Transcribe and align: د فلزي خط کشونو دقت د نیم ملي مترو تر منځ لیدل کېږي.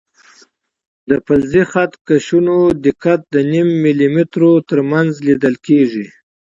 د 1.09 1.11
فلزي 1.25 1.63
خط 1.71 1.91
کشونو 2.07 2.57
دقت 2.87 3.19
د 3.33 3.35
نیم 3.51 3.69
ملي 3.83 4.07
مترو 4.15 4.51
تر 4.69 4.79
منځ 4.91 5.11
لیدل 5.27 5.55
کېږي. 5.67 6.05